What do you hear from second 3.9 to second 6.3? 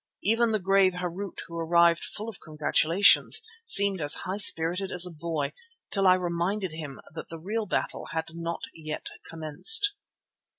as high spirited as a boy, till I